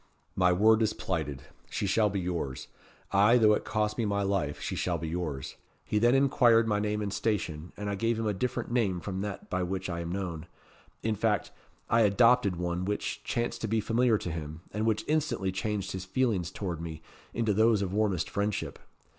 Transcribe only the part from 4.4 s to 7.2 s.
she shall be yours.' He then inquired my name and